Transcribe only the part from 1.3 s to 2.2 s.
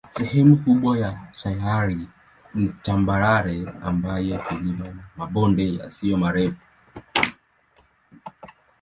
sayari